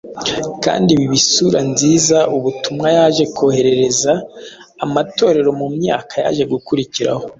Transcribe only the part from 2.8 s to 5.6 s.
yaje koherereza amatorero